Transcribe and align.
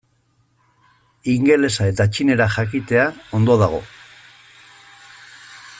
Ingelesa 1.33 1.89
eta 1.91 2.07
txinera 2.15 2.47
jakitea 2.55 3.05
ondo 3.41 3.61
dago. 3.65 3.83